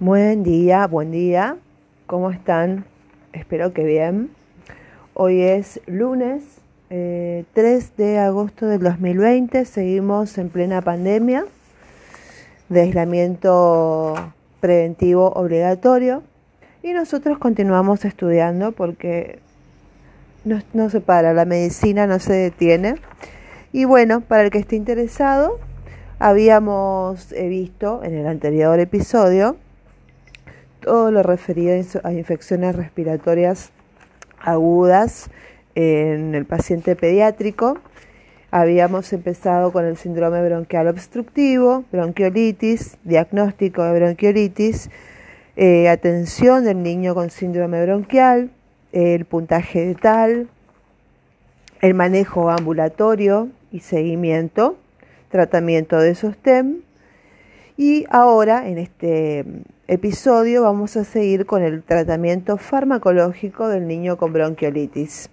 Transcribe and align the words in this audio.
Buen 0.00 0.44
día, 0.44 0.86
buen 0.86 1.10
día. 1.10 1.58
¿Cómo 2.06 2.30
están? 2.30 2.86
Espero 3.34 3.74
que 3.74 3.84
bien. 3.84 4.30
Hoy 5.12 5.42
es 5.42 5.78
lunes 5.86 6.42
3 6.88 6.88
eh, 6.88 7.44
de 7.98 8.18
agosto 8.18 8.64
del 8.64 8.80
2020. 8.80 9.66
Seguimos 9.66 10.38
en 10.38 10.48
plena 10.48 10.80
pandemia 10.80 11.44
de 12.70 12.80
aislamiento 12.80 14.14
preventivo 14.60 15.32
obligatorio 15.32 16.22
y 16.82 16.94
nosotros 16.94 17.36
continuamos 17.36 18.06
estudiando 18.06 18.72
porque 18.72 19.40
no, 20.46 20.62
no 20.72 20.88
se 20.88 21.02
para, 21.02 21.34
la 21.34 21.44
medicina 21.44 22.06
no 22.06 22.20
se 22.20 22.32
detiene. 22.32 22.94
Y 23.70 23.84
bueno, 23.84 24.22
para 24.22 24.44
el 24.44 24.50
que 24.50 24.60
esté 24.60 24.76
interesado, 24.76 25.58
habíamos 26.18 27.32
eh, 27.32 27.48
visto 27.48 28.02
en 28.02 28.14
el 28.14 28.26
anterior 28.26 28.80
episodio 28.80 29.58
todo 30.80 31.10
lo 31.10 31.22
referido 31.22 31.74
a 32.02 32.12
infecciones 32.12 32.74
respiratorias 32.74 33.70
agudas 34.40 35.30
en 35.74 36.34
el 36.34 36.46
paciente 36.46 36.96
pediátrico. 36.96 37.78
Habíamos 38.50 39.12
empezado 39.12 39.72
con 39.72 39.84
el 39.84 39.96
síndrome 39.96 40.44
bronquial 40.44 40.88
obstructivo, 40.88 41.84
bronquiolitis, 41.92 42.98
diagnóstico 43.04 43.84
de 43.84 44.00
bronquiolitis, 44.00 44.90
eh, 45.56 45.88
atención 45.88 46.64
del 46.64 46.82
niño 46.82 47.14
con 47.14 47.30
síndrome 47.30 47.84
bronquial, 47.84 48.50
el 48.92 49.24
puntaje 49.24 49.86
de 49.86 49.94
tal, 49.94 50.48
el 51.80 51.94
manejo 51.94 52.50
ambulatorio 52.50 53.48
y 53.70 53.80
seguimiento, 53.80 54.76
tratamiento 55.30 55.98
de 55.98 56.14
sostén. 56.14 56.82
Y 57.76 58.04
ahora, 58.10 58.68
en 58.68 58.78
este 58.78 59.44
episodio, 59.90 60.62
vamos 60.62 60.96
a 60.96 61.02
seguir 61.02 61.46
con 61.46 61.64
el 61.64 61.82
tratamiento 61.82 62.58
farmacológico 62.58 63.66
del 63.66 63.88
niño 63.88 64.16
con 64.16 64.32
bronquiolitis. 64.32 65.30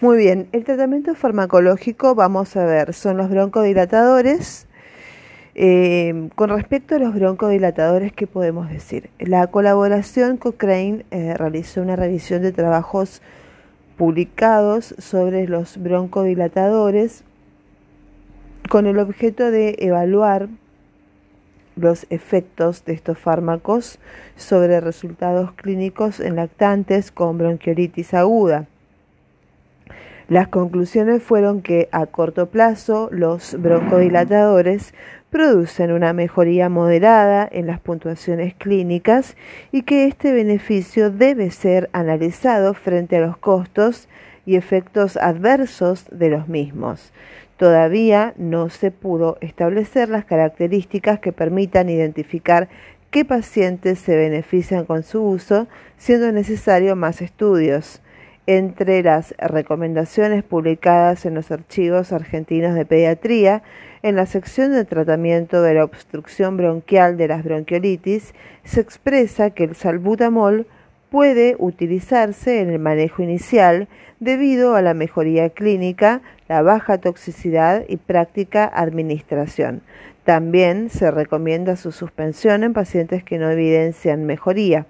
Muy 0.00 0.16
bien, 0.16 0.46
el 0.52 0.62
tratamiento 0.62 1.16
farmacológico, 1.16 2.14
vamos 2.14 2.56
a 2.56 2.64
ver, 2.64 2.94
son 2.94 3.16
los 3.16 3.30
broncodilatadores. 3.30 4.68
Eh, 5.56 6.28
con 6.36 6.50
respecto 6.50 6.94
a 6.94 7.00
los 7.00 7.14
broncodilatadores, 7.14 8.12
¿qué 8.12 8.28
podemos 8.28 8.70
decir? 8.70 9.10
La 9.18 9.48
colaboración 9.48 10.36
Cochrane 10.36 11.04
eh, 11.10 11.34
realizó 11.36 11.82
una 11.82 11.96
revisión 11.96 12.42
de 12.42 12.52
trabajos 12.52 13.22
publicados 13.96 14.94
sobre 14.98 15.48
los 15.48 15.82
broncodilatadores 15.82 17.24
con 18.68 18.86
el 18.86 19.00
objeto 19.00 19.50
de 19.50 19.74
evaluar 19.80 20.48
los 21.76 22.06
efectos 22.10 22.84
de 22.84 22.92
estos 22.92 23.18
fármacos 23.18 23.98
sobre 24.36 24.80
resultados 24.80 25.52
clínicos 25.52 26.20
en 26.20 26.36
lactantes 26.36 27.10
con 27.10 27.38
bronquiolitis 27.38 28.14
aguda. 28.14 28.66
Las 30.28 30.48
conclusiones 30.48 31.22
fueron 31.22 31.60
que 31.60 31.88
a 31.92 32.06
corto 32.06 32.46
plazo 32.46 33.08
los 33.12 33.60
broncodilatadores 33.60 34.94
producen 35.34 35.90
una 35.90 36.12
mejoría 36.12 36.68
moderada 36.68 37.48
en 37.50 37.66
las 37.66 37.80
puntuaciones 37.80 38.54
clínicas 38.54 39.36
y 39.72 39.82
que 39.82 40.06
este 40.06 40.32
beneficio 40.32 41.10
debe 41.10 41.50
ser 41.50 41.90
analizado 41.92 42.72
frente 42.72 43.16
a 43.16 43.20
los 43.20 43.36
costos 43.36 44.06
y 44.46 44.54
efectos 44.54 45.16
adversos 45.16 46.06
de 46.12 46.30
los 46.30 46.46
mismos. 46.46 47.12
Todavía 47.56 48.32
no 48.36 48.68
se 48.68 48.92
pudo 48.92 49.36
establecer 49.40 50.08
las 50.08 50.24
características 50.24 51.18
que 51.18 51.32
permitan 51.32 51.88
identificar 51.88 52.68
qué 53.10 53.24
pacientes 53.24 53.98
se 53.98 54.16
benefician 54.16 54.84
con 54.84 55.02
su 55.02 55.20
uso, 55.20 55.66
siendo 55.98 56.30
necesario 56.30 56.94
más 56.94 57.20
estudios. 57.20 58.00
Entre 58.46 59.02
las 59.02 59.34
recomendaciones 59.38 60.44
publicadas 60.44 61.26
en 61.26 61.34
los 61.34 61.50
archivos 61.50 62.12
argentinos 62.12 62.76
de 62.76 62.84
pediatría, 62.84 63.64
en 64.04 64.16
la 64.16 64.26
sección 64.26 64.72
de 64.72 64.84
tratamiento 64.84 65.62
de 65.62 65.72
la 65.72 65.82
obstrucción 65.82 66.58
bronquial 66.58 67.16
de 67.16 67.26
las 67.26 67.42
bronquiolitis, 67.42 68.34
se 68.62 68.82
expresa 68.82 69.48
que 69.48 69.64
el 69.64 69.74
salbutamol 69.74 70.66
puede 71.08 71.56
utilizarse 71.58 72.60
en 72.60 72.68
el 72.68 72.78
manejo 72.78 73.22
inicial 73.22 73.88
debido 74.20 74.74
a 74.76 74.82
la 74.82 74.92
mejoría 74.92 75.48
clínica, 75.48 76.20
la 76.48 76.60
baja 76.60 76.98
toxicidad 76.98 77.86
y 77.88 77.96
práctica 77.96 78.70
administración. 78.74 79.80
También 80.24 80.90
se 80.90 81.10
recomienda 81.10 81.76
su 81.76 81.90
suspensión 81.90 82.62
en 82.62 82.74
pacientes 82.74 83.24
que 83.24 83.38
no 83.38 83.50
evidencian 83.50 84.26
mejoría. 84.26 84.84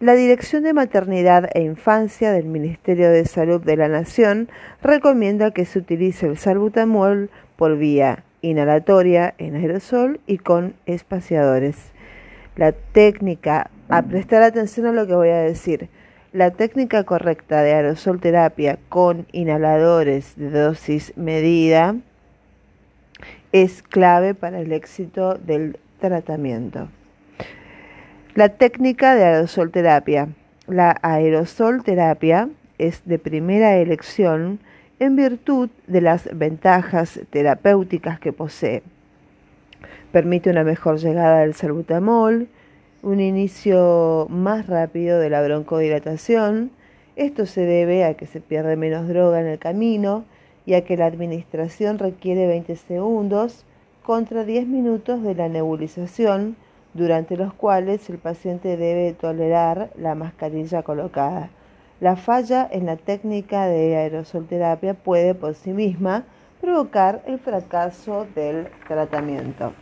La 0.00 0.14
Dirección 0.14 0.64
de 0.64 0.74
Maternidad 0.74 1.48
e 1.54 1.62
Infancia 1.62 2.32
del 2.32 2.46
Ministerio 2.46 3.10
de 3.10 3.26
Salud 3.26 3.62
de 3.62 3.76
la 3.76 3.86
Nación 3.86 4.48
recomienda 4.82 5.52
que 5.52 5.64
se 5.64 5.78
utilice 5.78 6.26
el 6.26 6.36
salbutamol 6.36 7.30
por 7.56 7.76
vía 7.76 8.24
inhalatoria 8.42 9.34
en 9.38 9.56
aerosol 9.56 10.20
y 10.26 10.38
con 10.38 10.74
espaciadores. 10.86 11.92
La 12.56 12.72
técnica, 12.72 13.70
a 13.88 14.02
prestar 14.02 14.42
atención 14.42 14.86
a 14.86 14.92
lo 14.92 15.06
que 15.06 15.14
voy 15.14 15.30
a 15.30 15.38
decir, 15.38 15.88
la 16.32 16.50
técnica 16.50 17.04
correcta 17.04 17.62
de 17.62 17.74
aerosol 17.74 18.20
terapia 18.20 18.78
con 18.88 19.26
inhaladores 19.32 20.34
de 20.36 20.50
dosis 20.50 21.16
medida 21.16 21.96
es 23.52 23.82
clave 23.82 24.34
para 24.34 24.60
el 24.60 24.72
éxito 24.72 25.34
del 25.34 25.78
tratamiento. 26.00 26.88
La 28.34 28.48
técnica 28.48 29.14
de 29.14 29.24
aerosol 29.24 29.70
terapia. 29.70 30.28
La 30.66 30.98
aerosol 31.02 31.84
terapia 31.84 32.48
es 32.78 33.02
de 33.04 33.20
primera 33.20 33.76
elección 33.76 34.58
en 35.04 35.16
virtud 35.16 35.68
de 35.86 36.00
las 36.00 36.28
ventajas 36.36 37.20
terapéuticas 37.30 38.18
que 38.18 38.32
posee. 38.32 38.82
Permite 40.12 40.50
una 40.50 40.64
mejor 40.64 40.98
llegada 40.98 41.40
del 41.40 41.54
salbutamol, 41.54 42.48
un 43.02 43.20
inicio 43.20 44.26
más 44.30 44.66
rápido 44.66 45.18
de 45.18 45.28
la 45.28 45.42
broncodilatación. 45.42 46.70
Esto 47.16 47.44
se 47.44 47.66
debe 47.66 48.04
a 48.04 48.14
que 48.14 48.26
se 48.26 48.40
pierde 48.40 48.76
menos 48.76 49.06
droga 49.06 49.40
en 49.40 49.46
el 49.46 49.58
camino 49.58 50.24
y 50.64 50.74
a 50.74 50.84
que 50.84 50.96
la 50.96 51.06
administración 51.06 51.98
requiere 51.98 52.46
20 52.46 52.74
segundos 52.76 53.64
contra 54.02 54.44
10 54.44 54.66
minutos 54.66 55.22
de 55.22 55.34
la 55.34 55.48
nebulización 55.48 56.56
durante 56.94 57.36
los 57.36 57.52
cuales 57.52 58.08
el 58.08 58.18
paciente 58.18 58.76
debe 58.76 59.12
tolerar 59.12 59.90
la 59.98 60.14
mascarilla 60.14 60.82
colocada. 60.82 61.50
La 62.04 62.16
falla 62.16 62.68
en 62.70 62.84
la 62.84 62.98
técnica 62.98 63.64
de 63.64 63.96
aerosolterapia 63.96 64.92
puede 64.92 65.34
por 65.34 65.54
sí 65.54 65.72
misma 65.72 66.24
provocar 66.60 67.22
el 67.26 67.38
fracaso 67.38 68.26
del 68.34 68.68
tratamiento. 68.86 69.72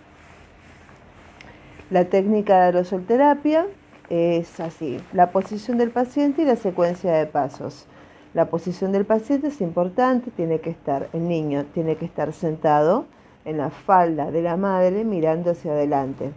La 1.90 2.04
técnica 2.04 2.54
de 2.54 2.60
aerosolterapia 2.66 3.66
es 4.08 4.60
así, 4.60 5.00
la 5.12 5.32
posición 5.32 5.78
del 5.78 5.90
paciente 5.90 6.42
y 6.42 6.44
la 6.44 6.54
secuencia 6.54 7.12
de 7.12 7.26
pasos. 7.26 7.88
La 8.34 8.44
posición 8.44 8.92
del 8.92 9.04
paciente 9.04 9.48
es 9.48 9.60
importante, 9.60 10.30
tiene 10.30 10.60
que 10.60 10.70
estar, 10.70 11.08
el 11.12 11.26
niño 11.26 11.64
tiene 11.74 11.96
que 11.96 12.04
estar 12.04 12.32
sentado 12.32 13.06
en 13.44 13.58
la 13.58 13.70
falda 13.70 14.30
de 14.30 14.42
la 14.42 14.56
madre 14.56 15.02
mirando 15.02 15.50
hacia 15.50 15.72
adelante. 15.72 16.30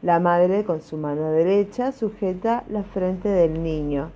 La 0.00 0.18
madre 0.18 0.64
con 0.64 0.80
su 0.80 0.96
mano 0.96 1.30
derecha 1.30 1.92
sujeta 1.92 2.64
la 2.70 2.84
frente 2.84 3.28
del 3.28 3.62
niño. 3.62 4.12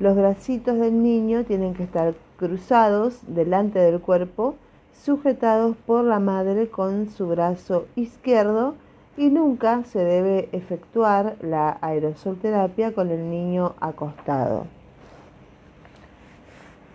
Los 0.00 0.14
bracitos 0.14 0.78
del 0.78 1.02
niño 1.02 1.44
tienen 1.44 1.74
que 1.74 1.82
estar 1.82 2.14
cruzados 2.36 3.18
delante 3.26 3.80
del 3.80 4.00
cuerpo, 4.00 4.54
sujetados 4.92 5.76
por 5.86 6.04
la 6.04 6.20
madre 6.20 6.68
con 6.68 7.08
su 7.10 7.26
brazo 7.26 7.86
izquierdo 7.96 8.74
y 9.16 9.30
nunca 9.30 9.82
se 9.82 9.98
debe 9.98 10.48
efectuar 10.52 11.36
la 11.40 11.78
aerosolterapia 11.80 12.92
con 12.92 13.10
el 13.10 13.28
niño 13.28 13.74
acostado. 13.80 14.66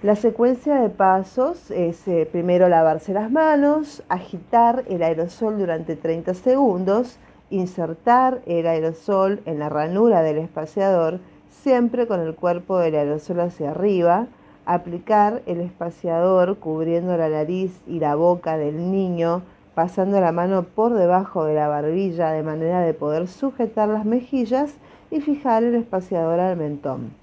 La 0.01 0.15
secuencia 0.15 0.75
de 0.75 0.89
pasos 0.89 1.71
es 1.71 2.07
eh, 2.07 2.27
primero 2.29 2.69
lavarse 2.69 3.13
las 3.13 3.29
manos, 3.29 4.03
agitar 4.07 4.85
el 4.87 5.03
aerosol 5.03 5.57
durante 5.57 5.97
30 5.97 6.33
segundos, 6.33 7.17
insertar 7.49 8.41
el 8.45 8.65
aerosol 8.65 9.41
en 9.45 9.59
la 9.59 9.67
ranura 9.67 10.21
del 10.21 10.37
espaciador, 10.37 11.19
siempre 11.61 12.07
con 12.07 12.19
el 12.19 12.35
cuerpo 12.35 12.79
del 12.79 12.95
aerosol 12.95 13.39
hacia 13.41 13.71
arriba, 13.71 14.27
aplicar 14.65 15.41
el 15.45 15.61
espaciador 15.61 16.57
cubriendo 16.57 17.15
la 17.17 17.29
nariz 17.29 17.81
y 17.87 17.99
la 17.99 18.15
boca 18.15 18.57
del 18.57 18.91
niño, 18.91 19.43
pasando 19.75 20.19
la 20.19 20.31
mano 20.31 20.63
por 20.63 20.93
debajo 20.93 21.45
de 21.45 21.55
la 21.55 21.67
barbilla 21.67 22.31
de 22.31 22.43
manera 22.43 22.81
de 22.81 22.93
poder 22.93 23.27
sujetar 23.27 23.89
las 23.89 24.05
mejillas 24.05 24.75
y 25.11 25.21
fijar 25.21 25.63
el 25.63 25.75
espaciador 25.75 26.39
al 26.39 26.57
mentón. 26.57 27.13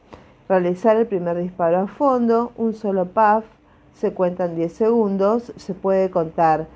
Realizar 0.49 0.97
el 0.97 1.07
primer 1.07 1.37
disparo 1.37 1.79
a 1.79 1.87
fondo, 1.87 2.53
un 2.57 2.73
solo 2.75 3.07
puff, 3.07 3.45
se 3.95 4.13
cuentan 4.13 4.57
10 4.57 4.73
segundos, 4.73 5.53
se 5.57 5.75
puede 5.75 6.11
contar 6.11 6.67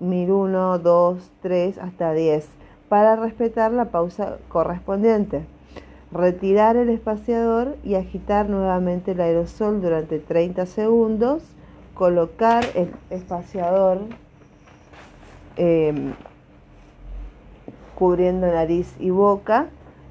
1001, 0.00 0.78
2, 0.78 1.30
3 1.40 1.78
hasta 1.78 2.12
10 2.12 2.48
para 2.88 3.16
respetar 3.16 3.72
la 3.72 3.86
pausa 3.86 4.36
correspondiente. 4.48 5.46
Retirar 6.14 6.76
el 6.76 6.90
espaciador 6.90 7.76
y 7.82 7.96
agitar 7.96 8.48
nuevamente 8.48 9.10
el 9.10 9.20
aerosol 9.20 9.82
durante 9.82 10.20
30 10.20 10.64
segundos. 10.66 11.42
Colocar 11.92 12.64
el 12.76 12.92
espaciador 13.10 13.98
em, 15.56 16.12
cubriendo 17.96 18.46
nariz 18.46 18.94
y 19.00 19.10
boca 19.10 19.66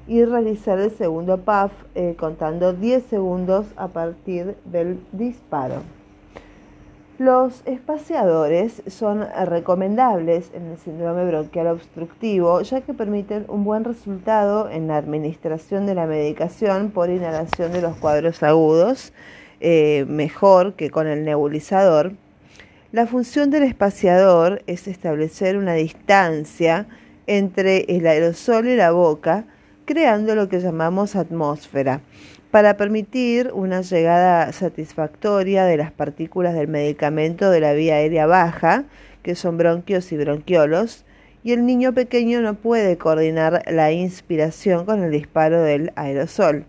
y 0.06 0.22
realizar 0.26 0.78
el 0.78 0.90
segundo 0.90 1.38
puff 1.38 1.72
eh, 1.94 2.14
contando 2.18 2.74
10 2.74 3.04
segundos 3.04 3.66
a 3.76 3.88
partir 3.88 4.58
del 4.66 5.00
disparo. 5.12 5.76
Los 7.18 7.62
espaciadores 7.64 8.82
son 8.88 9.24
recomendables 9.46 10.50
en 10.52 10.72
el 10.72 10.78
síndrome 10.78 11.24
bronquial 11.24 11.68
obstructivo 11.68 12.60
ya 12.62 12.80
que 12.80 12.92
permiten 12.92 13.44
un 13.46 13.62
buen 13.62 13.84
resultado 13.84 14.68
en 14.68 14.88
la 14.88 14.96
administración 14.96 15.86
de 15.86 15.94
la 15.94 16.06
medicación 16.06 16.90
por 16.90 17.10
inhalación 17.10 17.70
de 17.70 17.82
los 17.82 17.96
cuadros 17.98 18.42
agudos, 18.42 19.12
eh, 19.60 20.04
mejor 20.08 20.74
que 20.74 20.90
con 20.90 21.06
el 21.06 21.24
nebulizador. 21.24 22.14
La 22.90 23.06
función 23.06 23.48
del 23.48 23.62
espaciador 23.62 24.62
es 24.66 24.88
establecer 24.88 25.56
una 25.56 25.74
distancia 25.74 26.88
entre 27.28 27.96
el 27.96 28.08
aerosol 28.08 28.66
y 28.66 28.74
la 28.74 28.90
boca, 28.90 29.44
creando 29.84 30.34
lo 30.34 30.48
que 30.48 30.58
llamamos 30.58 31.14
atmósfera 31.14 32.00
para 32.54 32.76
permitir 32.76 33.50
una 33.52 33.80
llegada 33.80 34.52
satisfactoria 34.52 35.64
de 35.64 35.76
las 35.76 35.90
partículas 35.90 36.54
del 36.54 36.68
medicamento 36.68 37.50
de 37.50 37.58
la 37.58 37.72
vía 37.72 37.96
aérea 37.96 38.26
baja, 38.26 38.84
que 39.24 39.34
son 39.34 39.58
bronquios 39.58 40.12
y 40.12 40.16
bronquiolos, 40.16 41.04
y 41.42 41.50
el 41.50 41.66
niño 41.66 41.94
pequeño 41.94 42.42
no 42.42 42.54
puede 42.54 42.96
coordinar 42.96 43.64
la 43.66 43.90
inspiración 43.90 44.84
con 44.84 45.02
el 45.02 45.10
disparo 45.10 45.62
del 45.62 45.90
aerosol. 45.96 46.64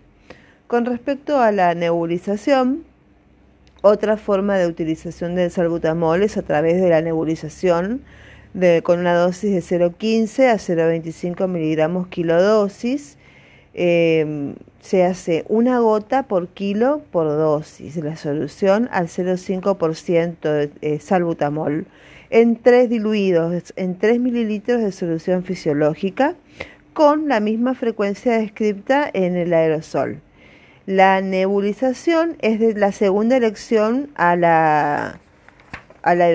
Con 0.66 0.86
respecto 0.86 1.40
a 1.40 1.52
la 1.52 1.72
nebulización, 1.76 2.82
otra 3.80 4.16
forma 4.16 4.58
de 4.58 4.66
utilización 4.66 5.36
del 5.36 5.52
salbutamol 5.52 6.24
es 6.24 6.36
a 6.36 6.42
través 6.42 6.82
de 6.82 6.90
la 6.90 7.00
nebulización 7.00 8.02
con 8.82 8.98
una 8.98 9.14
dosis 9.14 9.52
de 9.52 9.78
0,15 9.78 10.48
a 10.48 10.56
0,25 10.56 11.46
miligramos 11.46 12.08
kilodosis 12.08 13.18
Em, 13.78 14.54
se 14.80 15.04
hace 15.04 15.44
una 15.50 15.80
gota 15.80 16.22
por 16.22 16.48
kilo 16.48 17.02
por 17.10 17.26
dosis, 17.26 17.96
la 17.96 18.16
solución 18.16 18.88
al 18.90 19.08
0,5% 19.08 20.50
de 20.50 20.70
eh, 20.80 20.98
salbutamol 20.98 21.86
en 22.30 22.56
tres 22.56 22.88
diluidos, 22.88 23.74
en 23.76 23.98
3 23.98 24.18
mililitros 24.18 24.80
de 24.80 24.92
solución 24.92 25.44
fisiológica 25.44 26.36
con 26.94 27.28
la 27.28 27.40
misma 27.40 27.74
frecuencia 27.74 28.38
descrita 28.38 29.10
en 29.12 29.36
el 29.36 29.52
aerosol. 29.52 30.22
La 30.86 31.20
nebulización 31.20 32.38
es 32.40 32.58
de 32.58 32.72
la 32.72 32.92
segunda 32.92 33.36
elección 33.36 34.08
a 34.14 34.36
la, 34.36 35.20
a 36.00 36.14
la 36.14 36.30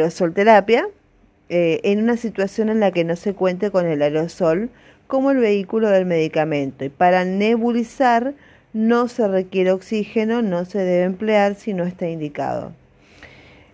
eh, 1.54 1.80
en 1.84 2.04
una 2.04 2.18
situación 2.18 2.70
en 2.70 2.80
la 2.80 2.92
que 2.92 3.04
no 3.04 3.16
se 3.16 3.34
cuente 3.34 3.72
con 3.72 3.88
el 3.88 4.04
aerosol 4.04 4.70
como 5.12 5.32
el 5.32 5.40
vehículo 5.40 5.90
del 5.90 6.06
medicamento. 6.06 6.86
Y 6.86 6.90
para 6.90 7.26
nebulizar 7.26 8.34
no 8.72 9.10
se 9.10 9.28
requiere 9.28 9.74
oxígeno, 9.74 10.42
no 10.42 10.64
se 10.64 10.80
debe 10.80 11.04
emplear 11.04 11.56
si 11.56 11.74
no 11.74 11.84
está 11.84 12.08
indicado. 12.08 12.72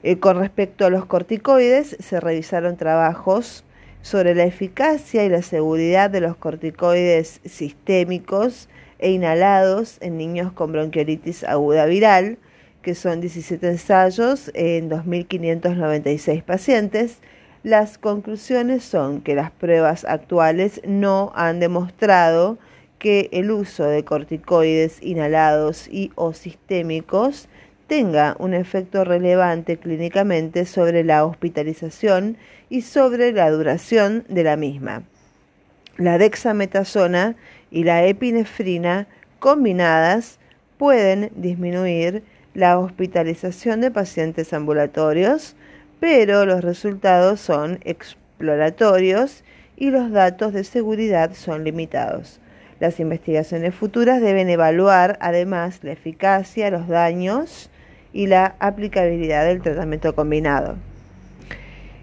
Eh, 0.02 0.18
con 0.18 0.40
respecto 0.40 0.84
a 0.84 0.90
los 0.90 1.06
corticoides, 1.06 1.96
se 2.00 2.20
revisaron 2.20 2.76
trabajos 2.76 3.64
sobre 4.02 4.34
la 4.34 4.46
eficacia 4.46 5.26
y 5.26 5.30
la 5.30 5.44
seguridad 5.44 6.10
de 6.10 6.22
los 6.22 6.36
corticoides 6.38 7.40
sistémicos 7.46 8.68
e 8.98 9.12
inhalados 9.12 10.00
en 10.02 10.18
niños 10.18 10.52
con 10.54 10.72
bronquiolitis 10.72 11.44
aguda 11.44 11.86
viral, 11.86 12.40
que 12.82 12.96
son 12.96 13.22
17 13.22 13.68
ensayos 13.68 14.50
en 14.56 14.90
2.596 14.90 16.42
pacientes 16.42 17.20
las 17.68 17.98
conclusiones 17.98 18.86
son 18.86 19.20
que 19.20 19.36
las 19.36 19.52
pruebas 19.52 20.06
actuales 20.06 20.80
no 20.88 21.34
han 21.36 21.60
demostrado 21.60 22.58
que 22.98 23.28
el 23.34 23.52
uso 23.52 23.84
de 23.84 24.06
corticoides 24.06 25.04
inhalados 25.04 25.90
y 25.90 26.14
o 26.16 26.32
sistémicos 26.32 27.50
tenga 27.88 28.38
un 28.40 28.54
efecto 28.54 29.04
relevante 29.04 29.76
clínicamente 29.76 30.66
sobre 30.66 31.04
la 31.04 31.26
hospitalización 31.26 32.38
y 32.70 32.84
sobre 32.84 33.34
la 33.34 33.52
duración 33.52 34.24
de 34.30 34.46
la 34.46 34.56
misma. 34.56 35.04
La 35.98 36.18
dexametasona 36.18 37.36
y 37.70 37.84
la 37.84 38.06
epinefrina 38.06 39.08
combinadas 39.40 40.40
pueden 40.78 41.32
disminuir 41.36 42.24
la 42.54 42.80
hospitalización 42.80 43.82
de 43.82 43.92
pacientes 43.92 44.54
ambulatorios, 44.54 45.58
pero 46.00 46.46
los 46.46 46.64
resultados 46.64 47.40
son 47.40 47.80
exploratorios 47.84 49.44
y 49.76 49.90
los 49.92 50.12
datos 50.12 50.54
de 50.54 50.64
seguridad 50.64 51.34
son 51.34 51.64
limitados. 51.64 52.40
Las 52.80 53.00
investigaciones 53.00 53.74
futuras 53.74 54.22
deben 54.22 54.50
evaluar 54.50 55.18
además 55.22 55.80
la 55.84 55.94
eficacia, 55.94 56.70
los 56.70 56.88
daños 56.88 57.70
y 58.14 58.28
la 58.28 58.56
aplicabilidad 58.60 59.46
del 59.46 59.62
tratamiento 59.62 60.14
combinado. 60.14 60.76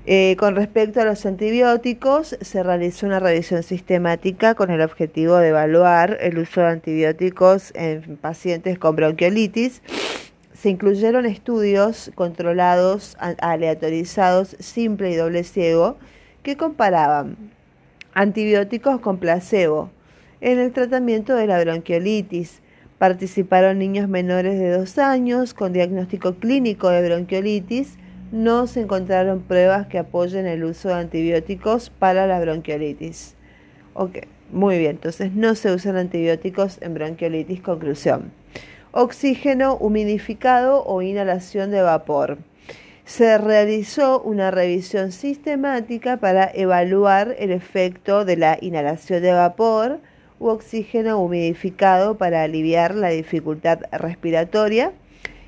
Eh, 0.06 0.36
con 0.38 0.54
respecto 0.54 1.00
a 1.00 1.04
los 1.06 1.24
antibióticos, 1.24 2.36
se 2.42 2.62
realizó 2.62 3.06
una 3.06 3.20
revisión 3.20 3.62
sistemática 3.62 4.54
con 4.54 4.70
el 4.70 4.82
objetivo 4.82 5.36
de 5.36 5.48
evaluar 5.48 6.18
el 6.20 6.38
uso 6.38 6.60
de 6.60 6.66
antibióticos 6.66 7.72
en 7.74 8.18
pacientes 8.18 8.78
con 8.78 8.96
bronquiolitis 8.96 9.80
se 10.64 10.70
incluyeron 10.70 11.26
estudios 11.26 12.10
controlados, 12.14 13.18
aleatorizados, 13.18 14.56
simple 14.60 15.10
y 15.10 15.14
doble 15.14 15.44
ciego, 15.44 15.98
que 16.42 16.56
comparaban 16.56 17.36
antibióticos 18.14 18.98
con 19.00 19.18
placebo 19.18 19.90
en 20.40 20.58
el 20.58 20.72
tratamiento 20.72 21.34
de 21.34 21.48
la 21.48 21.60
bronquiolitis. 21.60 22.62
Participaron 22.96 23.78
niños 23.78 24.08
menores 24.08 24.58
de 24.58 24.70
dos 24.70 24.96
años 24.96 25.52
con 25.52 25.74
diagnóstico 25.74 26.36
clínico 26.36 26.88
de 26.88 27.06
bronquiolitis. 27.10 27.98
No 28.32 28.66
se 28.66 28.80
encontraron 28.80 29.42
pruebas 29.42 29.86
que 29.88 29.98
apoyen 29.98 30.46
el 30.46 30.64
uso 30.64 30.88
de 30.88 30.94
antibióticos 30.94 31.90
para 31.90 32.26
la 32.26 32.40
bronquiolitis. 32.40 33.34
Ok, 33.92 34.20
muy 34.50 34.78
bien, 34.78 34.92
entonces 34.92 35.30
no 35.34 35.56
se 35.56 35.74
usan 35.74 35.98
antibióticos 35.98 36.78
en 36.80 36.94
bronquiolitis. 36.94 37.60
Conclusión 37.60 38.32
oxígeno 38.96 39.76
humidificado 39.76 40.84
o 40.86 41.02
inhalación 41.02 41.72
de 41.72 41.82
vapor. 41.82 42.38
Se 43.04 43.36
realizó 43.38 44.22
una 44.22 44.52
revisión 44.52 45.10
sistemática 45.10 46.18
para 46.18 46.48
evaluar 46.54 47.34
el 47.40 47.50
efecto 47.50 48.24
de 48.24 48.36
la 48.36 48.56
inhalación 48.60 49.20
de 49.20 49.32
vapor 49.32 49.98
u 50.38 50.46
oxígeno 50.46 51.18
humidificado 51.18 52.16
para 52.16 52.44
aliviar 52.44 52.94
la 52.94 53.08
dificultad 53.08 53.80
respiratoria 53.90 54.92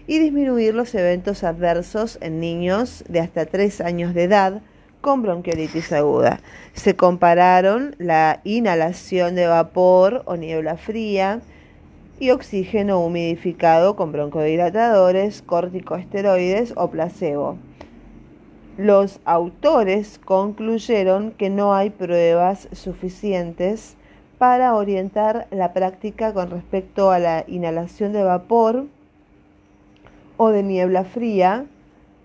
y 0.09 0.19
disminuir 0.19 0.75
los 0.75 0.93
eventos 0.97 1.45
adversos 1.45 2.19
en 2.21 2.41
niños 2.41 3.05
de 3.09 3.21
hasta 3.21 3.47
3 3.47 3.81
años 3.81 4.13
de 4.13 4.25
edad 4.25 4.61
con 5.01 5.23
bronquiolitis 5.23 5.93
aguda. 5.93 6.41
Se 6.73 6.97
compararon 6.97 7.95
la 7.99 8.41
inhalación 8.43 9.37
de 9.37 9.47
vapor 9.47 10.25
o 10.27 10.37
niebla 10.37 10.77
fría, 10.77 11.43
y 12.19 12.31
oxígeno 12.31 13.01
humidificado 13.05 13.97
con 13.97 14.13
broncodilatadores, 14.13 15.43
corticosteroides 15.43 16.73
o 16.77 16.91
placebo. 16.91 17.59
Los 18.79 19.21
autores 19.25 20.19
concluyeron 20.25 21.31
que 21.33 21.51
no 21.51 21.75
hay 21.75 21.91
pruebas 21.91 22.69
suficientes 22.73 23.97
para 24.39 24.75
orientar 24.75 25.47
la 25.51 25.73
práctica 25.73 26.35
con 26.35 26.51
respecto 26.51 27.11
a 27.11 27.19
la 27.19 27.45
inhalación 27.47 28.13
de 28.13 28.23
vapor 28.23 28.87
o 30.37 30.51
de 30.51 30.63
niebla 30.63 31.05
fría 31.05 31.67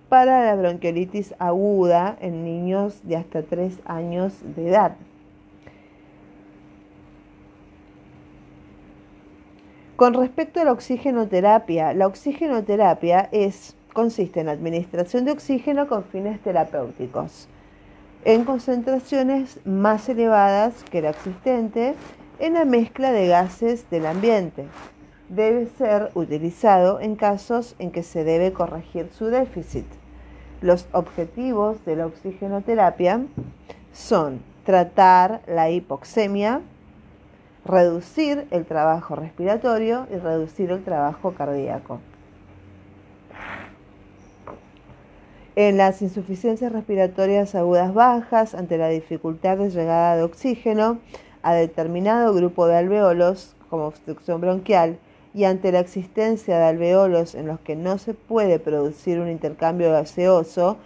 para 0.09 0.45
la 0.45 0.55
bronquiolitis 0.55 1.33
aguda 1.39 2.17
en 2.19 2.43
niños 2.43 2.99
de 3.03 3.15
hasta 3.15 3.43
3 3.43 3.79
años 3.85 4.33
de 4.55 4.67
edad. 4.67 4.95
Con 10.01 10.15
respecto 10.15 10.59
a 10.59 10.63
la 10.63 10.71
oxigenoterapia, 10.71 11.93
la 11.93 12.07
oxigenoterapia 12.07 13.29
es, 13.31 13.75
consiste 13.93 14.39
en 14.39 14.49
administración 14.49 15.25
de 15.25 15.31
oxígeno 15.31 15.87
con 15.87 16.05
fines 16.05 16.41
terapéuticos, 16.41 17.47
en 18.25 18.43
concentraciones 18.43 19.59
más 19.63 20.09
elevadas 20.09 20.83
que 20.89 21.03
la 21.03 21.11
existente 21.11 21.93
en 22.39 22.55
la 22.55 22.65
mezcla 22.65 23.11
de 23.11 23.27
gases 23.27 23.87
del 23.91 24.07
ambiente. 24.07 24.65
Debe 25.29 25.67
ser 25.67 26.09
utilizado 26.15 26.99
en 26.99 27.15
casos 27.15 27.75
en 27.77 27.91
que 27.91 28.01
se 28.01 28.23
debe 28.23 28.53
corregir 28.53 29.07
su 29.11 29.27
déficit. 29.27 29.85
Los 30.61 30.87
objetivos 30.93 31.85
de 31.85 31.97
la 31.97 32.07
oxigenoterapia 32.07 33.21
son 33.93 34.41
tratar 34.65 35.43
la 35.45 35.69
hipoxemia, 35.69 36.61
reducir 37.65 38.47
el 38.51 38.65
trabajo 38.65 39.15
respiratorio 39.15 40.07
y 40.11 40.17
reducir 40.17 40.71
el 40.71 40.83
trabajo 40.83 41.33
cardíaco. 41.33 41.99
En 45.55 45.77
las 45.77 46.01
insuficiencias 46.01 46.71
respiratorias 46.71 47.55
agudas 47.55 47.93
bajas, 47.93 48.55
ante 48.55 48.77
la 48.77 48.87
dificultad 48.87 49.57
de 49.57 49.69
llegada 49.69 50.15
de 50.15 50.23
oxígeno 50.23 50.99
a 51.43 51.53
determinado 51.53 52.33
grupo 52.33 52.67
de 52.67 52.77
alveolos, 52.77 53.55
como 53.69 53.85
obstrucción 53.85 54.39
bronquial, 54.39 54.97
y 55.33 55.43
ante 55.43 55.71
la 55.71 55.79
existencia 55.79 56.57
de 56.57 56.65
alveolos 56.65 57.35
en 57.35 57.47
los 57.47 57.59
que 57.59 57.75
no 57.75 57.97
se 57.97 58.13
puede 58.13 58.59
producir 58.59 59.19
un 59.19 59.29
intercambio 59.29 59.91
gaseoso 59.91 60.77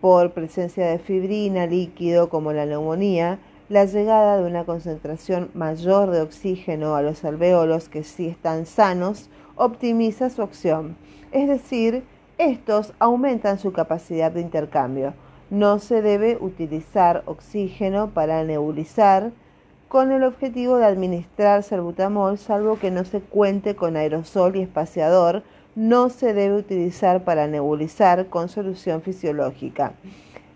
por 0.00 0.32
presencia 0.32 0.86
de 0.86 0.98
fibrina, 0.98 1.66
líquido 1.66 2.28
como 2.28 2.52
la 2.52 2.66
neumonía, 2.66 3.38
la 3.68 3.84
llegada 3.84 4.38
de 4.38 4.44
una 4.44 4.64
concentración 4.64 5.50
mayor 5.54 6.10
de 6.10 6.22
oxígeno 6.22 6.94
a 6.94 7.02
los 7.02 7.24
alveolos 7.24 7.88
que 7.88 8.02
sí 8.02 8.26
están 8.26 8.64
sanos 8.64 9.28
optimiza 9.56 10.30
su 10.30 10.42
acción, 10.42 10.96
es 11.32 11.48
decir, 11.48 12.04
estos 12.38 12.94
aumentan 12.98 13.58
su 13.58 13.72
capacidad 13.72 14.30
de 14.30 14.40
intercambio. 14.40 15.12
No 15.50 15.78
se 15.80 16.02
debe 16.02 16.38
utilizar 16.40 17.22
oxígeno 17.26 18.10
para 18.10 18.44
nebulizar 18.44 19.32
con 19.88 20.12
el 20.12 20.22
objetivo 20.22 20.76
de 20.76 20.84
administrar 20.84 21.62
salbutamol, 21.62 22.38
salvo 22.38 22.78
que 22.78 22.90
no 22.90 23.04
se 23.04 23.20
cuente 23.20 23.74
con 23.74 23.96
aerosol 23.96 24.56
y 24.56 24.62
espaciador. 24.62 25.42
No 25.74 26.10
se 26.10 26.34
debe 26.34 26.56
utilizar 26.56 27.24
para 27.24 27.46
nebulizar 27.46 28.26
con 28.26 28.48
solución 28.48 29.00
fisiológica. 29.00 29.94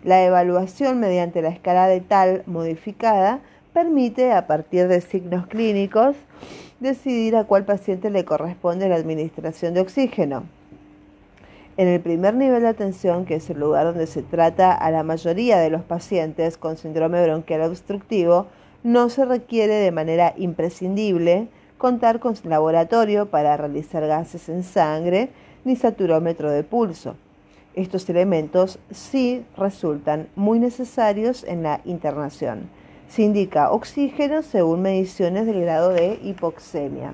La 0.03 0.23
evaluación 0.25 0.99
mediante 0.99 1.41
la 1.41 1.47
escala 1.47 1.87
de 1.87 2.01
tal 2.01 2.43
modificada 2.45 3.39
permite, 3.73 4.33
a 4.33 4.47
partir 4.47 4.89
de 4.89 4.99
signos 4.99 5.47
clínicos, 5.47 6.15
decidir 6.81 7.37
a 7.37 7.45
cuál 7.45 7.63
paciente 7.63 8.09
le 8.09 8.25
corresponde 8.25 8.89
la 8.89 8.95
administración 8.95 9.73
de 9.73 9.79
oxígeno. 9.79 10.43
En 11.77 11.87
el 11.87 12.01
primer 12.01 12.35
nivel 12.35 12.63
de 12.63 12.67
atención, 12.67 13.25
que 13.25 13.35
es 13.35 13.49
el 13.49 13.59
lugar 13.59 13.85
donde 13.85 14.05
se 14.05 14.21
trata 14.21 14.73
a 14.73 14.91
la 14.91 15.03
mayoría 15.03 15.57
de 15.57 15.69
los 15.69 15.83
pacientes 15.83 16.57
con 16.57 16.75
síndrome 16.75 17.23
bronquial 17.23 17.61
obstructivo, 17.61 18.47
no 18.83 19.09
se 19.09 19.23
requiere 19.23 19.75
de 19.75 19.91
manera 19.91 20.33
imprescindible 20.35 21.47
contar 21.77 22.19
con 22.19 22.35
laboratorio 22.43 23.29
para 23.29 23.55
realizar 23.55 24.05
gases 24.05 24.49
en 24.49 24.63
sangre 24.63 25.29
ni 25.63 25.77
saturómetro 25.77 26.51
de 26.51 26.63
pulso. 26.63 27.15
Estos 27.73 28.07
elementos 28.09 28.77
sí 28.91 29.43
resultan 29.57 30.27
muy 30.35 30.59
necesarios 30.59 31.43
en 31.43 31.63
la 31.63 31.81
internación. 31.85 32.69
Se 33.07 33.23
indica 33.23 33.71
oxígeno 33.71 34.43
según 34.43 34.83
mediciones 34.83 35.47
del 35.47 35.61
grado 35.61 35.89
de 35.89 36.19
hipoxemia. 36.23 37.13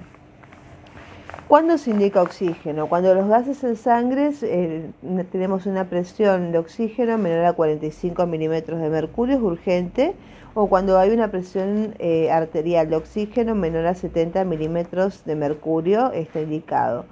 ¿Cuándo 1.48 1.78
se 1.78 1.92
indica 1.92 2.22
oxígeno? 2.22 2.88
Cuando 2.88 3.16
los 3.16 3.28
gases 3.28 3.64
en 3.64 3.76
sangre 3.76 4.32
eh, 4.44 4.92
tenemos 5.32 5.66
una 5.66 5.86
presión 5.86 6.52
de 6.52 6.60
oxígeno 6.60 7.18
menor 7.18 7.46
a 7.46 7.54
45 7.54 8.28
milímetros 8.28 8.80
de 8.80 8.90
mercurio, 8.90 9.38
es 9.38 9.42
urgente, 9.42 10.14
o 10.54 10.68
cuando 10.68 11.00
hay 11.00 11.10
una 11.10 11.32
presión 11.32 11.96
eh, 12.00 12.30
arterial 12.32 12.90
de 12.90 12.98
oxígeno 12.98 13.56
menor 13.56 13.88
a 13.88 13.96
70 13.96 14.44
milímetros 14.44 15.24
de 15.26 15.36
mercurio, 15.36 16.12
está 16.12 16.42
indicado. 16.42 17.06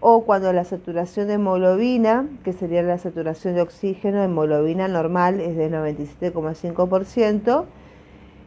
O 0.00 0.24
cuando 0.24 0.52
la 0.52 0.64
saturación 0.64 1.28
de 1.28 1.34
hemoglobina, 1.34 2.26
que 2.42 2.54
sería 2.54 2.82
la 2.82 2.96
saturación 2.96 3.54
de 3.54 3.62
oxígeno 3.62 4.22
hemoglobina 4.22 4.88
normal, 4.88 5.40
es 5.40 5.56
de 5.56 5.70
97,5%, 5.70 7.64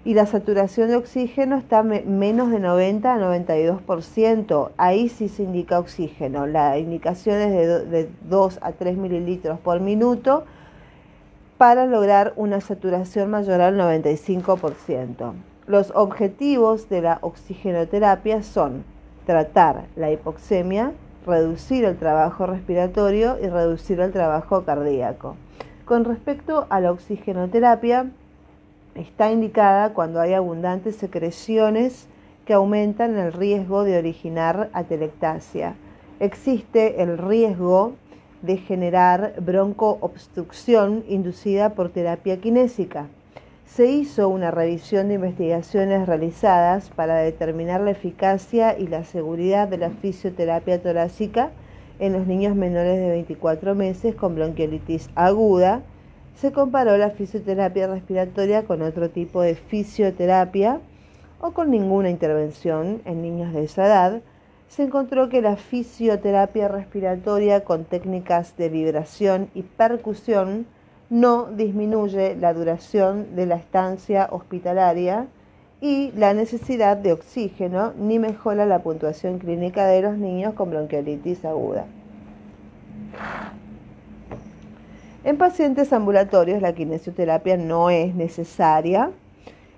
y 0.05 0.15
la 0.15 0.25
saturación 0.25 0.89
de 0.89 0.95
oxígeno 0.97 1.55
está 1.55 1.83
menos 1.83 2.51
de 2.51 2.59
90 2.59 3.13
a 3.13 3.17
92%. 3.17 4.71
Ahí 4.77 5.07
sí 5.07 5.29
se 5.29 5.43
indica 5.43 5.79
oxígeno. 5.79 6.45
La 6.45 6.77
indicación 6.77 7.39
es 7.39 7.51
de, 7.51 7.85
de 7.85 8.09
2 8.27 8.59
a 8.61 8.73
3 8.73 8.97
mililitros 8.97 9.59
por 9.59 9.79
minuto 9.79 10.43
para 11.57 11.85
lograr 11.85 12.33
una 12.35 12.59
saturación 12.59 13.29
mayor 13.29 13.61
al 13.61 13.77
95%. 13.77 15.33
Los 15.67 15.91
objetivos 15.95 16.89
de 16.89 17.01
la 17.01 17.19
oxigenoterapia 17.21 18.43
son 18.43 18.83
tratar 19.25 19.85
la 19.95 20.11
hipoxemia, 20.11 20.91
reducir 21.25 21.85
el 21.85 21.97
trabajo 21.97 22.45
respiratorio 22.45 23.37
y 23.41 23.47
reducir 23.47 23.99
el 23.99 24.11
trabajo 24.11 24.63
cardíaco. 24.63 25.35
Con 25.85 26.05
respecto 26.05 26.67
a 26.69 26.79
la 26.79 26.91
oxigenoterapia, 26.91 28.11
está 28.95 29.31
indicada 29.31 29.93
cuando 29.93 30.21
hay 30.21 30.33
abundantes 30.33 30.95
secreciones 30.95 32.07
que 32.45 32.53
aumentan 32.53 33.17
el 33.17 33.33
riesgo 33.33 33.83
de 33.83 33.97
originar 33.97 34.69
atelectasia. 34.73 35.75
Existe 36.19 37.01
el 37.01 37.17
riesgo 37.17 37.93
de 38.41 38.57
generar 38.57 39.35
broncoobstrucción 39.39 41.03
inducida 41.07 41.69
por 41.69 41.89
terapia 41.89 42.39
kinésica. 42.39 43.07
Se 43.75 43.87
hizo 43.87 44.29
una 44.29 44.51
revisión 44.51 45.07
de 45.07 45.15
investigaciones 45.15 46.05
realizadas 46.05 46.91
para 46.91 47.15
determinar 47.15 47.81
la 47.81 47.89
eficacia 47.89 48.77
y 48.77 48.85
la 48.85 49.03
seguridad 49.03 49.67
de 49.67 49.79
la 49.79 49.89
fisioterapia 49.89 50.79
torácica 50.79 51.49
en 51.97 52.13
los 52.13 52.27
niños 52.27 52.55
menores 52.55 52.99
de 52.99 53.09
24 53.09 53.73
meses 53.73 54.13
con 54.13 54.35
bronquiolitis 54.35 55.09
aguda. 55.15 55.81
Se 56.35 56.51
comparó 56.51 56.97
la 56.97 57.09
fisioterapia 57.09 57.87
respiratoria 57.87 58.61
con 58.61 58.83
otro 58.83 59.09
tipo 59.09 59.41
de 59.41 59.55
fisioterapia 59.55 60.79
o 61.41 61.53
con 61.53 61.71
ninguna 61.71 62.11
intervención 62.11 63.01
en 63.05 63.23
niños 63.23 63.53
de 63.53 63.63
esa 63.63 63.87
edad, 63.87 64.21
se 64.67 64.83
encontró 64.83 65.29
que 65.29 65.41
la 65.41 65.55
fisioterapia 65.55 66.67
respiratoria 66.67 67.63
con 67.63 67.85
técnicas 67.85 68.55
de 68.55 68.69
vibración 68.69 69.49
y 69.55 69.63
percusión 69.63 70.67
no 71.09 71.45
disminuye 71.45 72.35
la 72.35 72.53
duración 72.53 73.35
de 73.35 73.45
la 73.45 73.55
estancia 73.55 74.27
hospitalaria 74.31 75.27
y 75.81 76.11
la 76.15 76.33
necesidad 76.33 76.95
de 76.97 77.11
oxígeno 77.11 77.93
ni 77.97 78.17
mejora 78.17 78.65
la 78.65 78.79
puntuación 78.79 79.37
clínica 79.39 79.85
de 79.85 80.01
los 80.01 80.17
niños 80.17 80.53
con 80.53 80.69
bronquiolitis 80.69 81.43
aguda. 81.43 81.85
En 85.25 85.37
pacientes 85.37 85.93
ambulatorios 85.93 86.61
la 86.61 86.73
kinesioterapia 86.73 87.57
no 87.57 87.89
es 87.89 88.13
necesaria. 88.15 89.11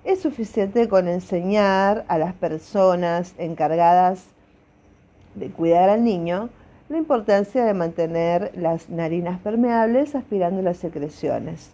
Es 0.04 0.20
suficiente 0.20 0.88
con 0.88 1.08
enseñar 1.08 2.04
a 2.08 2.18
las 2.18 2.34
personas 2.34 3.34
encargadas 3.38 4.24
de 5.34 5.50
cuidar 5.50 5.88
al 5.88 6.02
niño 6.02 6.50
la 6.88 6.98
importancia 6.98 7.64
de 7.64 7.74
mantener 7.74 8.52
las 8.54 8.88
narinas 8.88 9.40
permeables 9.40 10.14
aspirando 10.14 10.62
las 10.62 10.76
secreciones. 10.76 11.70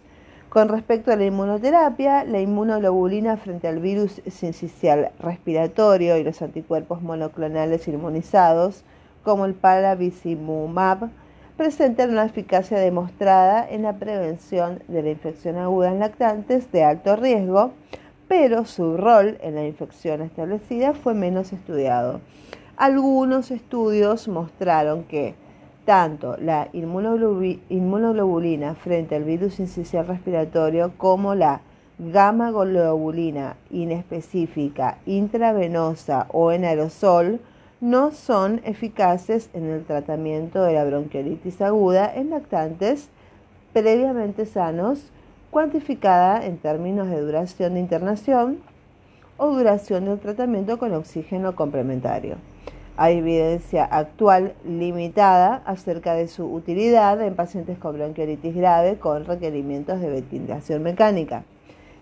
Con 0.49 0.69
respecto 0.69 1.11
a 1.11 1.15
la 1.15 1.25
inmunoterapia, 1.25 2.23
la 2.23 2.39
inmunoglobulina 2.39 3.37
frente 3.37 3.67
al 3.67 3.79
virus 3.79 4.21
sincicial 4.27 5.11
respiratorio 5.19 6.17
y 6.17 6.23
los 6.23 6.41
anticuerpos 6.41 7.01
monoclonales 7.01 7.87
inmunizados, 7.87 8.83
como 9.23 9.45
el 9.45 9.53
paravicimumab, 9.53 11.09
presentan 11.57 12.11
una 12.11 12.25
eficacia 12.25 12.79
demostrada 12.79 13.67
en 13.69 13.83
la 13.83 13.93
prevención 13.93 14.81
de 14.87 15.03
la 15.03 15.11
infección 15.11 15.57
aguda 15.57 15.91
en 15.91 15.99
lactantes 15.99 16.71
de 16.71 16.83
alto 16.83 17.15
riesgo, 17.15 17.71
pero 18.27 18.65
su 18.65 18.97
rol 18.97 19.37
en 19.41 19.55
la 19.55 19.65
infección 19.65 20.21
establecida 20.21 20.93
fue 20.93 21.13
menos 21.13 21.53
estudiado. 21.53 22.19
Algunos 22.75 23.51
estudios 23.51 24.27
mostraron 24.27 25.03
que 25.03 25.35
tanto 25.85 26.37
la 26.37 26.69
inmunoglobulina 26.73 28.73
frente 28.73 29.15
al 29.15 29.25
virus 29.25 29.59
incisional 29.59 30.07
respiratorio 30.07 30.91
como 30.97 31.35
la 31.35 31.61
gamma 31.99 32.49
globulina 32.49 33.57
inespecífica 33.69 34.97
intravenosa 35.05 36.25
o 36.31 36.51
en 36.51 36.65
aerosol 36.65 37.39
no 37.79 38.11
son 38.11 38.59
eficaces 38.63 39.51
en 39.53 39.65
el 39.65 39.85
tratamiento 39.85 40.63
de 40.63 40.73
la 40.73 40.83
bronquiolitis 40.83 41.61
aguda 41.61 42.11
en 42.15 42.31
lactantes 42.31 43.09
previamente 43.71 44.47
sanos, 44.47 45.11
cuantificada 45.51 46.43
en 46.45 46.57
términos 46.57 47.07
de 47.09 47.21
duración 47.21 47.75
de 47.75 47.81
internación 47.81 48.57
o 49.37 49.51
duración 49.51 50.05
del 50.05 50.19
tratamiento 50.19 50.79
con 50.79 50.93
oxígeno 50.93 51.55
complementario. 51.55 52.37
Hay 52.95 53.17
evidencia 53.17 53.85
actual 53.85 54.53
limitada 54.63 55.63
acerca 55.65 56.13
de 56.13 56.27
su 56.27 56.45
utilidad 56.45 57.19
en 57.21 57.35
pacientes 57.35 57.79
con 57.79 57.95
bronquiolitis 57.95 58.55
grave 58.55 58.99
con 58.99 59.25
requerimientos 59.25 59.99
de 59.99 60.11
ventilación 60.11 60.83
mecánica. 60.83 61.43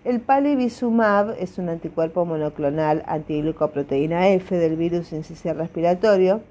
El 0.04 0.20
palivizumab 0.20 1.34
es 1.38 1.56
un 1.56 1.70
anticuerpo 1.70 2.26
monoclonal 2.26 3.04
antiglucoproteína 3.06 4.28
F 4.30 4.54
del 4.56 4.76
virus 4.76 5.12
incisional 5.12 5.58
respiratorio. 5.58 6.42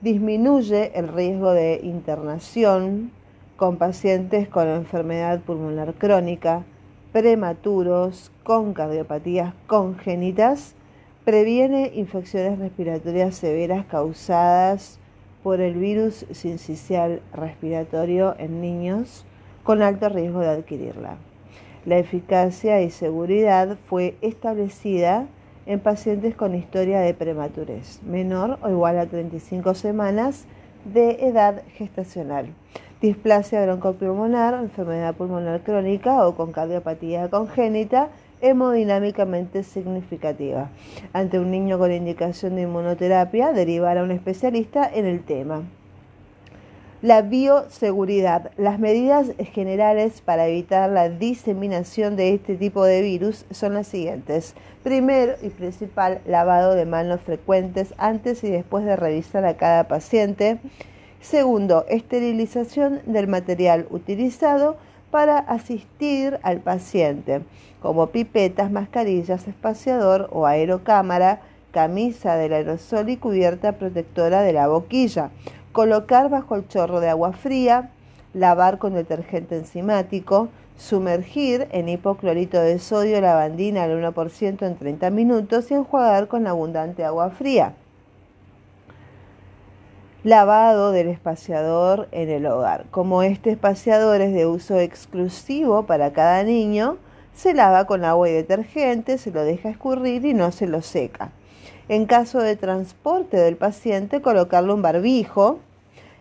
Disminuye 0.00 0.98
el 0.98 1.08
riesgo 1.08 1.52
de 1.52 1.80
internación 1.82 3.10
con 3.56 3.76
pacientes 3.76 4.48
con 4.48 4.68
enfermedad 4.68 5.40
pulmonar 5.40 5.92
crónica, 5.94 6.64
prematuros 7.12 8.32
con 8.42 8.72
cardiopatías 8.72 9.52
congénitas, 9.66 10.74
previene 11.24 11.92
infecciones 11.94 12.58
respiratorias 12.58 13.36
severas 13.36 13.86
causadas 13.86 14.98
por 15.42 15.60
el 15.60 15.74
virus 15.74 16.26
sincicial 16.32 17.20
respiratorio 17.32 18.34
en 18.38 18.60
niños 18.60 19.24
con 19.62 19.82
alto 19.82 20.08
riesgo 20.08 20.40
de 20.40 20.48
adquirirla. 20.48 21.16
La 21.84 21.98
eficacia 21.98 22.80
y 22.82 22.90
seguridad 22.90 23.76
fue 23.86 24.16
establecida 24.20 25.26
en 25.66 25.78
pacientes 25.78 26.34
con 26.34 26.54
historia 26.54 27.00
de 27.00 27.14
prematurez, 27.14 28.02
menor 28.02 28.58
o 28.62 28.68
igual 28.68 28.98
a 28.98 29.06
35 29.06 29.74
semanas 29.74 30.44
de 30.84 31.26
edad 31.26 31.62
gestacional, 31.74 32.46
displasia 33.00 33.62
broncopulmonar, 33.62 34.54
enfermedad 34.54 35.14
pulmonar 35.14 35.60
crónica 35.60 36.26
o 36.26 36.34
con 36.34 36.50
cardiopatía 36.50 37.30
congénita 37.30 38.10
hemodinámicamente 38.42 39.62
significativa. 39.62 40.68
Ante 41.14 41.38
un 41.38 41.50
niño 41.50 41.78
con 41.78 41.90
indicación 41.90 42.56
de 42.56 42.62
inmunoterapia, 42.62 43.52
derivar 43.52 43.96
a 43.96 44.02
un 44.02 44.10
especialista 44.10 44.90
en 44.92 45.06
el 45.06 45.24
tema. 45.24 45.62
La 47.02 47.22
bioseguridad. 47.22 48.52
Las 48.56 48.78
medidas 48.78 49.32
generales 49.52 50.20
para 50.20 50.46
evitar 50.46 50.88
la 50.88 51.08
diseminación 51.08 52.14
de 52.14 52.32
este 52.32 52.54
tipo 52.54 52.84
de 52.84 53.02
virus 53.02 53.44
son 53.50 53.74
las 53.74 53.88
siguientes. 53.88 54.54
Primero 54.84 55.32
y 55.42 55.48
principal, 55.48 56.20
lavado 56.26 56.76
de 56.76 56.86
manos 56.86 57.20
frecuentes 57.22 57.92
antes 57.98 58.44
y 58.44 58.50
después 58.50 58.84
de 58.84 58.94
revisar 58.94 59.44
a 59.44 59.56
cada 59.56 59.88
paciente. 59.88 60.58
Segundo, 61.20 61.86
esterilización 61.88 63.00
del 63.06 63.26
material 63.26 63.86
utilizado 63.90 64.76
para 65.12 65.38
asistir 65.38 66.40
al 66.42 66.60
paciente, 66.60 67.42
como 67.82 68.06
pipetas, 68.08 68.72
mascarillas, 68.72 69.46
espaciador 69.46 70.30
o 70.32 70.46
aerocámara, 70.46 71.42
camisa 71.70 72.36
del 72.36 72.54
aerosol 72.54 73.10
y 73.10 73.18
cubierta 73.18 73.72
protectora 73.72 74.40
de 74.40 74.54
la 74.54 74.68
boquilla. 74.68 75.30
Colocar 75.72 76.30
bajo 76.30 76.56
el 76.56 76.66
chorro 76.66 77.00
de 77.00 77.10
agua 77.10 77.34
fría, 77.34 77.90
lavar 78.32 78.78
con 78.78 78.94
detergente 78.94 79.58
enzimático, 79.58 80.48
sumergir 80.78 81.68
en 81.72 81.90
hipoclorito 81.90 82.58
de 82.58 82.78
sodio 82.78 83.20
lavandina 83.20 83.84
al 83.84 84.02
1% 84.02 84.66
en 84.66 84.76
30 84.76 85.10
minutos 85.10 85.70
y 85.70 85.74
enjuagar 85.74 86.28
con 86.28 86.46
abundante 86.46 87.04
agua 87.04 87.28
fría 87.28 87.74
lavado 90.24 90.92
del 90.92 91.08
espaciador 91.08 92.08
en 92.12 92.30
el 92.30 92.46
hogar. 92.46 92.84
Como 92.90 93.22
este 93.22 93.50
espaciador 93.50 94.20
es 94.20 94.32
de 94.32 94.46
uso 94.46 94.78
exclusivo 94.78 95.84
para 95.84 96.12
cada 96.12 96.44
niño, 96.44 96.98
se 97.34 97.54
lava 97.54 97.86
con 97.86 98.04
agua 98.04 98.28
y 98.28 98.32
detergente, 98.32 99.18
se 99.18 99.32
lo 99.32 99.42
deja 99.42 99.70
escurrir 99.70 100.24
y 100.24 100.34
no 100.34 100.52
se 100.52 100.66
lo 100.66 100.82
seca. 100.82 101.32
En 101.88 102.06
caso 102.06 102.40
de 102.40 102.56
transporte 102.56 103.36
del 103.36 103.56
paciente, 103.56 104.22
colocarle 104.22 104.72
un 104.72 104.82
barbijo 104.82 105.58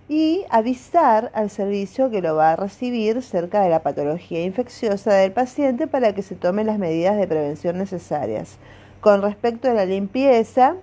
y 0.09 0.45
avisar 0.49 1.31
al 1.33 1.49
servicio 1.49 2.09
que 2.09 2.21
lo 2.21 2.35
va 2.35 2.53
a 2.53 2.55
recibir 2.55 3.21
cerca 3.21 3.61
de 3.61 3.69
la 3.69 3.83
patología 3.83 4.43
infecciosa 4.43 5.13
del 5.13 5.31
paciente 5.31 5.87
para 5.87 6.13
que 6.13 6.23
se 6.23 6.35
tomen 6.35 6.67
las 6.67 6.79
medidas 6.79 7.17
de 7.17 7.27
prevención 7.27 7.77
necesarias. 7.77 8.57
Con 8.99 9.21
respecto 9.21 9.69
a 9.69 9.73
la 9.73 9.85
limpieza, 9.85 10.75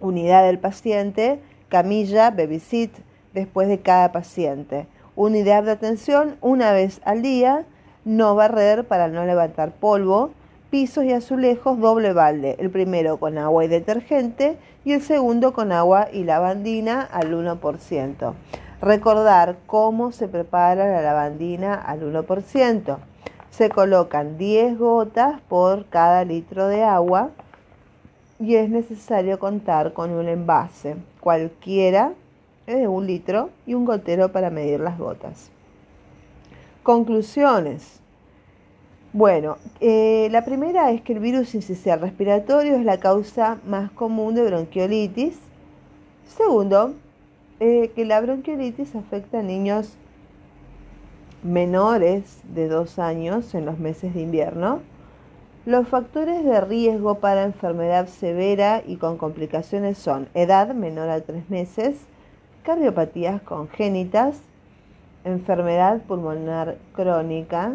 unidad 0.00 0.44
del 0.44 0.58
paciente, 0.58 1.40
camilla, 1.68 2.30
babysit 2.30 2.92
después 3.34 3.68
de 3.68 3.80
cada 3.80 4.12
paciente. 4.12 4.86
Unidad 5.16 5.64
de 5.64 5.72
atención 5.72 6.36
una 6.40 6.72
vez 6.72 7.00
al 7.04 7.22
día, 7.22 7.64
no 8.04 8.34
barrer 8.34 8.86
para 8.86 9.08
no 9.08 9.24
levantar 9.24 9.72
polvo, 9.72 10.30
pisos 10.70 11.04
y 11.04 11.12
azulejos 11.12 11.78
doble 11.78 12.12
balde, 12.12 12.56
el 12.58 12.70
primero 12.70 13.18
con 13.18 13.38
agua 13.38 13.64
y 13.64 13.68
detergente 13.68 14.58
y 14.84 14.92
el 14.92 15.02
segundo 15.02 15.52
con 15.52 15.72
agua 15.72 16.08
y 16.12 16.24
lavandina 16.24 17.02
al 17.02 17.32
1%. 17.32 18.34
Recordar 18.80 19.56
cómo 19.66 20.12
se 20.12 20.28
prepara 20.28 20.86
la 20.86 21.02
lavandina 21.02 21.74
al 21.74 22.02
1%. 22.02 22.98
Se 23.50 23.70
colocan 23.70 24.38
10 24.38 24.78
gotas 24.78 25.40
por 25.48 25.86
cada 25.86 26.24
litro 26.24 26.68
de 26.68 26.84
agua 26.84 27.30
y 28.38 28.54
es 28.54 28.70
necesario 28.70 29.38
contar 29.38 29.94
con 29.94 30.12
un 30.12 30.28
envase, 30.28 30.96
cualquiera 31.28 32.14
de 32.66 32.88
un 32.88 33.06
litro 33.06 33.50
y 33.66 33.74
un 33.74 33.84
gotero 33.84 34.32
para 34.32 34.48
medir 34.48 34.80
las 34.80 34.98
gotas. 34.98 35.50
Conclusiones. 36.82 38.00
Bueno, 39.12 39.58
eh, 39.82 40.28
la 40.30 40.46
primera 40.46 40.90
es 40.90 41.02
que 41.02 41.12
el 41.12 41.18
virus 41.18 41.54
incisional 41.54 42.00
respiratorio 42.00 42.76
es 42.76 42.84
la 42.86 42.98
causa 42.98 43.58
más 43.66 43.90
común 43.90 44.36
de 44.36 44.46
bronquiolitis. 44.46 45.38
Segundo, 46.34 46.94
eh, 47.60 47.92
que 47.94 48.06
la 48.06 48.22
bronquiolitis 48.22 48.94
afecta 48.94 49.40
a 49.40 49.42
niños 49.42 49.98
menores 51.42 52.40
de 52.54 52.68
dos 52.68 52.98
años 52.98 53.54
en 53.54 53.66
los 53.66 53.78
meses 53.78 54.14
de 54.14 54.22
invierno. 54.22 54.80
Los 55.68 55.86
factores 55.86 56.46
de 56.46 56.62
riesgo 56.62 57.16
para 57.16 57.42
enfermedad 57.42 58.08
severa 58.08 58.82
y 58.86 58.96
con 58.96 59.18
complicaciones 59.18 59.98
son 59.98 60.26
edad 60.32 60.72
menor 60.72 61.10
a 61.10 61.20
tres 61.20 61.50
meses, 61.50 62.06
cardiopatías 62.62 63.42
congénitas, 63.42 64.40
enfermedad 65.24 66.00
pulmonar 66.08 66.78
crónica, 66.94 67.74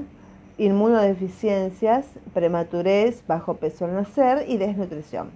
inmunodeficiencias, 0.57 2.07
prematurez, 2.33 3.21
bajo 3.27 3.57
peso 3.57 3.85
al 3.85 3.93
nacer 3.93 4.45
y 4.47 4.57
desnutrición. 4.57 5.29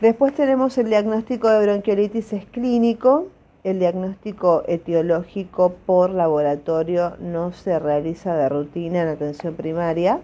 Después 0.00 0.32
tenemos 0.32 0.78
el 0.78 0.88
diagnóstico 0.88 1.48
de 1.48 1.66
bronquiolitis 1.66 2.32
es 2.32 2.44
clínico. 2.44 3.26
El 3.64 3.80
diagnóstico 3.80 4.62
etiológico 4.68 5.74
por 5.84 6.10
laboratorio 6.10 7.16
no 7.18 7.50
se 7.52 7.80
realiza 7.80 8.36
de 8.36 8.48
rutina 8.48 9.02
en 9.02 9.08
atención 9.08 9.54
primaria. 9.54 10.20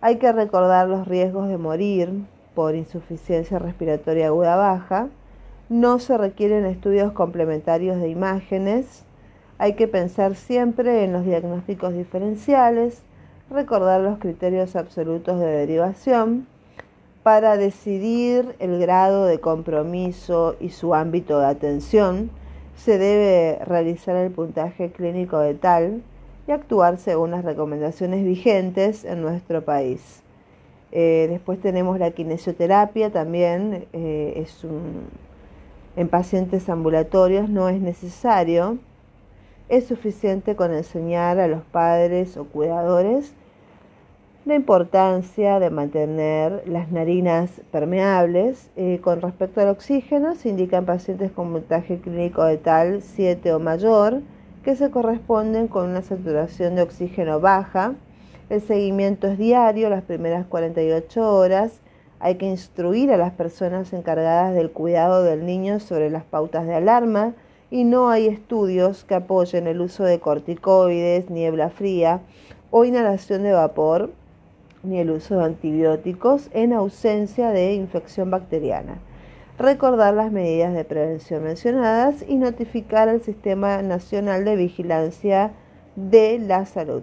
Hay 0.00 0.18
que 0.18 0.30
recordar 0.30 0.88
los 0.88 1.08
riesgos 1.08 1.48
de 1.48 1.58
morir 1.58 2.10
por 2.54 2.76
insuficiencia 2.76 3.58
respiratoria 3.58 4.28
aguda 4.28 4.54
baja. 4.54 5.08
No 5.68 5.98
se 5.98 6.16
requieren 6.16 6.66
estudios 6.66 7.10
complementarios 7.12 8.00
de 8.00 8.08
imágenes. 8.08 9.02
Hay 9.58 9.74
que 9.74 9.88
pensar 9.88 10.36
siempre 10.36 11.02
en 11.02 11.12
los 11.12 11.24
diagnósticos 11.24 11.94
diferenciales, 11.94 13.02
recordar 13.50 14.00
los 14.00 14.18
criterios 14.18 14.76
absolutos 14.76 15.40
de 15.40 15.46
derivación 15.46 16.46
para 17.24 17.56
decidir 17.56 18.54
el 18.60 18.78
grado 18.78 19.26
de 19.26 19.40
compromiso 19.40 20.54
y 20.60 20.68
su 20.68 20.94
ámbito 20.94 21.40
de 21.40 21.46
atención. 21.46 22.30
Se 22.76 22.98
debe 22.98 23.64
realizar 23.64 24.14
el 24.14 24.30
puntaje 24.30 24.92
clínico 24.92 25.40
de 25.40 25.54
tal 25.54 26.02
y 26.48 26.50
actuar 26.50 26.96
según 26.96 27.30
las 27.30 27.44
recomendaciones 27.44 28.24
vigentes 28.24 29.04
en 29.04 29.22
nuestro 29.22 29.64
país. 29.64 30.22
Eh, 30.90 31.26
después 31.28 31.60
tenemos 31.60 31.98
la 31.98 32.10
kinesioterapia 32.10 33.10
también, 33.10 33.86
eh, 33.92 34.32
es 34.36 34.64
en 35.96 36.08
pacientes 36.08 36.68
ambulatorios 36.68 37.50
no 37.50 37.68
es 37.68 37.80
necesario, 37.80 38.78
es 39.68 39.86
suficiente 39.86 40.56
con 40.56 40.72
enseñar 40.72 41.38
a 41.38 41.48
los 41.48 41.62
padres 41.62 42.36
o 42.36 42.44
cuidadores 42.44 43.34
la 44.48 44.54
importancia 44.54 45.60
de 45.60 45.68
mantener 45.68 46.62
las 46.66 46.90
narinas 46.90 47.60
permeables. 47.70 48.70
Eh, 48.76 48.98
con 49.02 49.20
respecto 49.20 49.60
al 49.60 49.68
oxígeno, 49.68 50.34
se 50.36 50.48
indican 50.48 50.86
pacientes 50.86 51.30
con 51.32 51.52
montaje 51.52 51.98
clínico 51.98 52.42
de 52.44 52.56
tal 52.56 53.02
7 53.02 53.52
o 53.52 53.58
mayor, 53.58 54.22
que 54.68 54.76
se 54.76 54.90
corresponden 54.90 55.66
con 55.66 55.88
una 55.88 56.02
saturación 56.02 56.74
de 56.74 56.82
oxígeno 56.82 57.40
baja. 57.40 57.94
El 58.50 58.60
seguimiento 58.60 59.26
es 59.26 59.38
diario, 59.38 59.88
las 59.88 60.02
primeras 60.02 60.44
48 60.44 61.34
horas. 61.34 61.80
Hay 62.20 62.34
que 62.34 62.44
instruir 62.44 63.10
a 63.10 63.16
las 63.16 63.32
personas 63.32 63.94
encargadas 63.94 64.54
del 64.54 64.70
cuidado 64.70 65.22
del 65.22 65.46
niño 65.46 65.80
sobre 65.80 66.10
las 66.10 66.22
pautas 66.22 66.66
de 66.66 66.74
alarma 66.74 67.32
y 67.70 67.84
no 67.84 68.10
hay 68.10 68.26
estudios 68.26 69.04
que 69.04 69.14
apoyen 69.14 69.68
el 69.68 69.80
uso 69.80 70.04
de 70.04 70.20
corticoides, 70.20 71.30
niebla 71.30 71.70
fría 71.70 72.20
o 72.70 72.84
inhalación 72.84 73.44
de 73.44 73.52
vapor, 73.52 74.10
ni 74.82 74.98
el 74.98 75.12
uso 75.12 75.38
de 75.38 75.44
antibióticos 75.46 76.50
en 76.52 76.74
ausencia 76.74 77.52
de 77.52 77.72
infección 77.72 78.30
bacteriana 78.30 78.98
recordar 79.58 80.14
las 80.14 80.30
medidas 80.30 80.72
de 80.72 80.84
prevención 80.84 81.42
mencionadas 81.42 82.24
y 82.26 82.36
notificar 82.36 83.08
al 83.08 83.20
Sistema 83.20 83.82
Nacional 83.82 84.44
de 84.44 84.56
Vigilancia 84.56 85.52
de 85.96 86.38
la 86.38 86.64
Salud. 86.64 87.02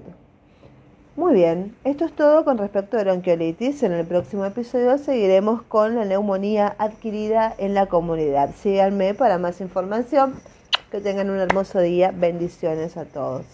Muy 1.17 1.33
bien, 1.33 1.75
esto 1.85 2.03
es 2.05 2.13
todo 2.13 2.43
con 2.43 2.57
respecto 2.57 2.97
a 2.97 3.03
bronquiolitis. 3.03 3.83
En 3.83 3.93
el 3.93 4.05
próximo 4.05 4.45
episodio 4.45 4.97
seguiremos 4.97 5.61
con 5.61 5.95
la 5.95 6.03
neumonía 6.03 6.75
adquirida 6.77 7.53
en 7.57 7.73
la 7.73 7.85
comunidad. 7.85 8.51
Síganme 8.55 9.13
para 9.13 9.37
más 9.37 9.61
información. 9.61 10.33
Que 10.91 10.99
tengan 11.01 11.29
un 11.29 11.39
hermoso 11.39 11.79
día. 11.79 12.11
Bendiciones 12.13 12.97
a 12.97 13.05
todos. 13.05 13.45